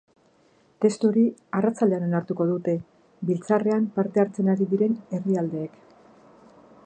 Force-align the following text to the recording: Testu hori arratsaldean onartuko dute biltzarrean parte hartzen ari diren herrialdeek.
Testu 0.85 1.09
hori 1.11 1.25
arratsaldean 1.59 2.07
onartuko 2.07 2.47
dute 2.53 2.75
biltzarrean 3.31 3.87
parte 3.99 4.23
hartzen 4.25 4.51
ari 4.57 4.69
diren 4.75 4.99
herrialdeek. 5.19 5.79